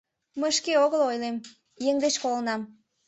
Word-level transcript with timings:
Мый 0.39 0.51
шке 0.57 0.73
огыл 0.85 1.01
ойлем, 1.09 1.37
еҥ 1.89 1.95
деч 2.03 2.15
колынам. 2.23 2.61